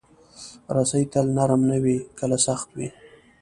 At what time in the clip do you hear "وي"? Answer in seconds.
1.83-1.97, 2.77-2.87